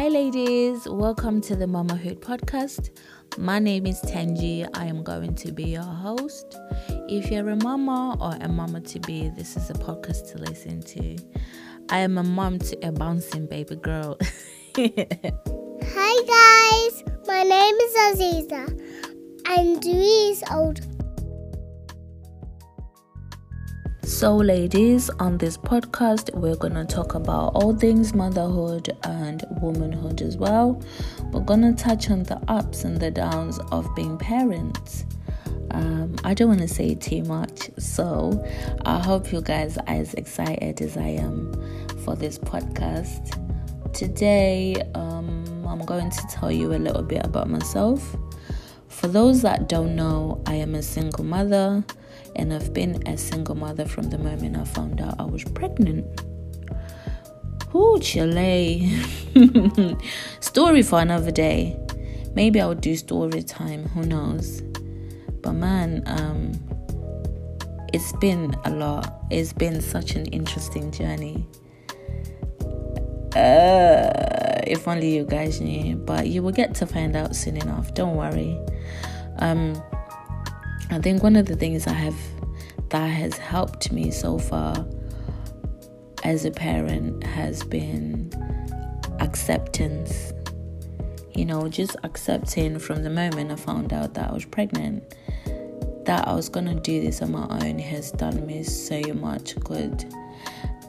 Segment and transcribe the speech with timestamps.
[0.00, 0.88] Hi, ladies.
[0.88, 2.88] Welcome to the Mamahood podcast.
[3.36, 4.66] My name is Tenji.
[4.72, 6.56] I am going to be your host.
[7.10, 10.80] If you're a mama or a mama to be, this is a podcast to listen
[10.80, 11.18] to.
[11.90, 14.16] I am a mom to a bouncing baby girl.
[14.74, 17.04] Hi, guys.
[17.26, 18.80] My name is Aziza.
[19.44, 20.80] I'm three years old.
[24.10, 30.20] So, ladies, on this podcast, we're going to talk about all things motherhood and womanhood
[30.20, 30.82] as well.
[31.30, 35.06] We're going to touch on the ups and the downs of being parents.
[35.70, 38.44] Um, I don't want to say too much, so
[38.84, 41.52] I hope you guys are as excited as I am
[42.04, 43.38] for this podcast.
[43.94, 48.16] Today, um, I'm going to tell you a little bit about myself.
[48.88, 51.84] For those that don't know, I am a single mother
[52.36, 56.22] and I've been a single mother from the moment I found out I was pregnant.
[57.74, 59.00] Ooh, Chile.
[60.40, 61.78] story for another day.
[62.34, 64.62] Maybe I'll do story time, who knows?
[65.42, 66.52] But man, um,
[67.92, 69.24] it's been a lot.
[69.30, 71.46] It's been such an interesting journey.
[73.34, 77.94] Uh, if only you guys knew, but you will get to find out soon enough.
[77.94, 78.58] Don't worry.
[79.38, 79.80] Um,
[80.90, 82.16] I think one of the things I have
[82.88, 84.84] that has helped me so far
[86.24, 88.32] as a parent has been
[89.20, 90.32] acceptance.
[91.34, 95.14] You know, just accepting from the moment I found out that I was pregnant
[96.06, 100.04] that I was gonna do this on my own has done me so much good.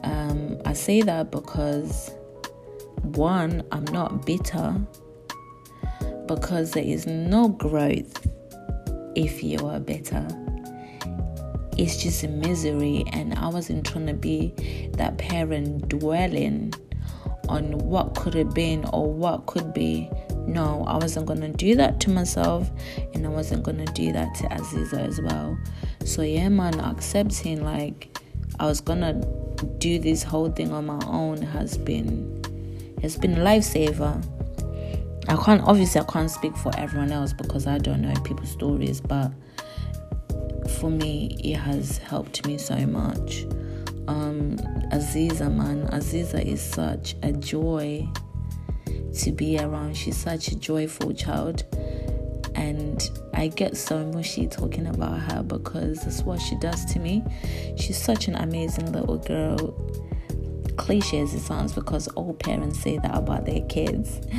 [0.02, 2.10] Um, I say that because
[3.02, 4.74] one, I'm not bitter
[6.26, 8.31] because there is no growth
[9.14, 10.26] if you are better.
[11.78, 14.54] It's just a misery, and I wasn't trying to be
[14.94, 16.74] that parent dwelling
[17.48, 20.10] on what could have been or what could be.
[20.46, 22.70] No, I wasn't gonna do that to myself,
[23.14, 25.56] and I wasn't gonna do that to Aziza as well.
[26.04, 28.18] So yeah, man, accepting like
[28.58, 29.14] I was gonna
[29.78, 32.42] do this whole thing on my own has been
[33.02, 34.22] has been a lifesaver.
[35.28, 39.00] I can't obviously I can't speak for everyone else because I don't know people's stories,
[39.00, 39.32] but
[40.78, 43.44] for me it has helped me so much.
[44.08, 44.56] Um
[44.92, 48.08] Aziza man, Aziza is such a joy
[49.20, 49.96] to be around.
[49.96, 51.64] She's such a joyful child.
[52.54, 57.24] And I get so mushy talking about her because that's what she does to me.
[57.76, 59.74] She's such an amazing little girl.
[60.76, 64.20] Cliche as it sounds because all parents say that about their kids.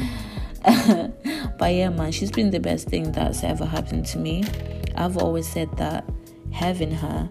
[1.57, 4.44] but yeah, man, she's been the best thing that's ever happened to me.
[4.96, 6.09] I've always said that
[6.51, 7.29] having her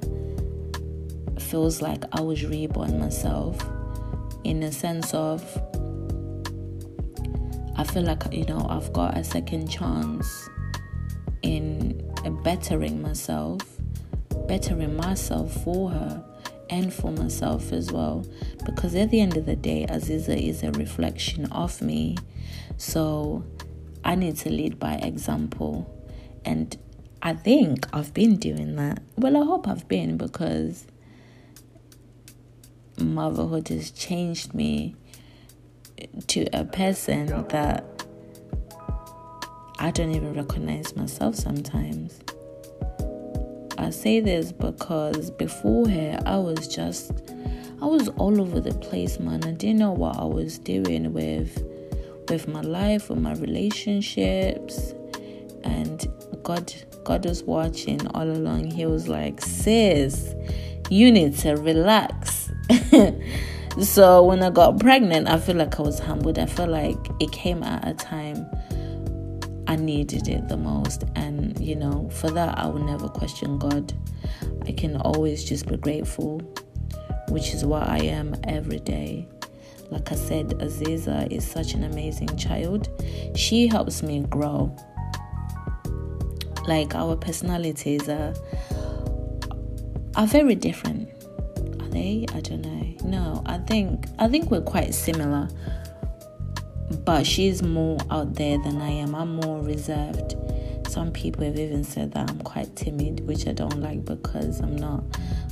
[1.39, 3.57] feels like I was reborn myself
[4.45, 5.43] in a sense of
[7.77, 10.49] I feel like you know I've got a second chance
[11.43, 12.03] in
[12.43, 13.61] bettering myself,
[14.47, 16.25] bettering myself for her
[16.73, 18.27] and for myself as well.
[18.65, 22.17] Because at the end of the day, Aziza is a reflection of me.
[22.79, 23.45] So
[24.03, 25.87] I need to lead by example.
[26.47, 26.75] And
[27.21, 29.03] I think I've been doing that.
[29.17, 30.87] Well, I hope I've been because
[32.99, 34.97] motherhood has changed me
[36.29, 37.85] to a person that
[39.79, 42.19] I don't even recognize myself sometimes.
[43.83, 47.11] I say this because before her, I was just,
[47.83, 49.43] I was all over the place, man.
[49.45, 51.65] I didn't know what I was doing with,
[52.29, 54.95] with my life, with my relationships,
[55.65, 56.07] and
[56.45, 56.73] God,
[57.03, 58.71] God was watching all along.
[58.71, 60.33] He was like, "Sis,
[60.89, 62.53] you need to relax."
[63.81, 66.39] so when I got pregnant, I feel like I was humbled.
[66.39, 68.47] I feel like it came at a time
[69.73, 71.05] I needed it the most.
[71.15, 73.91] And, you know, for that, I will never question God.
[74.67, 76.41] I can always just be grateful,
[77.31, 79.27] which is what I am every day.
[79.89, 82.91] Like I said, Aziza is such an amazing child.
[83.35, 84.77] She helps me grow.
[86.69, 88.35] Like our personalities are
[90.17, 91.09] are very different.
[91.81, 92.27] Are they?
[92.35, 93.09] I don't know.
[93.09, 95.49] No, I think I think we're quite similar
[96.93, 99.15] but she's more out there than I am.
[99.15, 100.37] I'm more reserved.
[100.89, 104.77] Some people have even said that I'm quite timid, which I don't like because I'm
[104.77, 105.03] not.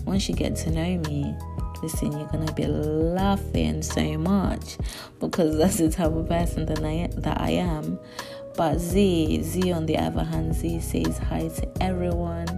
[0.04, 1.34] Once you get to know me,
[1.82, 4.76] listen, you're gonna be laughing so much
[5.18, 7.98] because that's the type of person that I that I am.
[8.56, 12.48] But Z, Z on the other hand, Z says hi to everyone.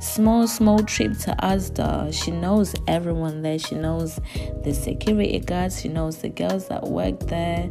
[0.00, 2.12] Small, small trip to Asda.
[2.12, 3.58] She knows everyone there.
[3.58, 4.20] She knows
[4.62, 5.80] the security guards.
[5.80, 7.70] She knows the girls that work there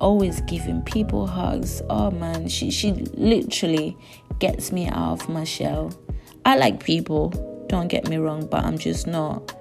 [0.00, 1.82] always giving people hugs.
[1.88, 3.96] Oh man, she she literally
[4.38, 5.92] gets me out of my shell.
[6.44, 7.30] I like people,
[7.68, 9.56] don't get me wrong, but I'm just not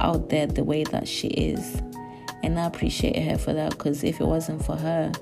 [0.00, 1.82] out there the way that she is.
[2.42, 5.12] And I appreciate her for that because if it wasn't for her,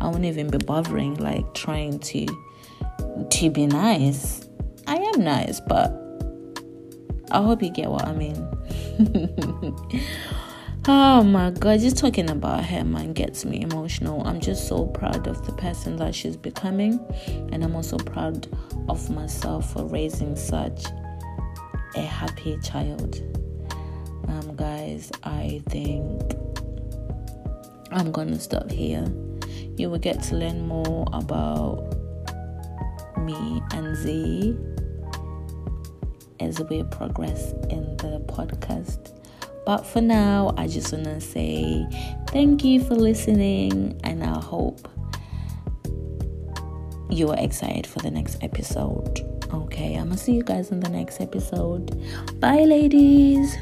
[0.00, 2.26] I wouldn't even be bothering like trying to
[3.30, 4.48] to be nice.
[4.86, 5.92] I am nice, but
[7.30, 8.48] I hope you get what I mean.
[10.88, 14.26] oh my god, just talking about her man gets me emotional.
[14.26, 17.00] I'm just so proud of the person that she's becoming,
[17.52, 18.46] and I'm also proud
[18.88, 20.84] of myself for raising such
[21.94, 23.20] a happy child.
[24.28, 26.34] Um, guys, I think
[27.90, 29.06] I'm gonna stop here.
[29.76, 31.94] You will get to learn more about
[33.18, 34.56] me and Z
[36.40, 39.15] as we progress in the podcast.
[39.66, 41.84] But for now, I just want to say
[42.28, 44.88] thank you for listening, and I hope
[47.10, 49.20] you are excited for the next episode.
[49.52, 52.00] Okay, I'm gonna see you guys in the next episode.
[52.40, 53.56] Bye, ladies.